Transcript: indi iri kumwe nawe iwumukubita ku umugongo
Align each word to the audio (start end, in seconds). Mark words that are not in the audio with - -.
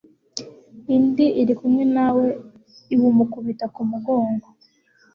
indi 0.95 1.25
iri 1.41 1.53
kumwe 1.59 1.83
nawe 1.95 2.25
iwumukubita 2.93 3.65
ku 3.73 3.79
umugongo 3.85 4.47